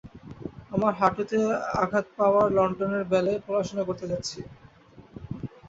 [0.71, 1.37] আমার হাঁটুতে
[1.83, 4.39] আঘাত পাওয়ার লন্ডনের ব্যালে পড়াশোনা করছি।